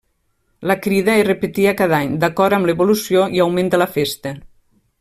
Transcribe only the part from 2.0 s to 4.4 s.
any, d'acord amb l'evolució i augment de la festa.